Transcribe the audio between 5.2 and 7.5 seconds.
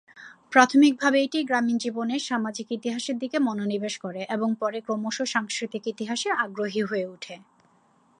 সাংস্কৃতিক ইতিহাসে আগ্রহী হয়ে ওঠে।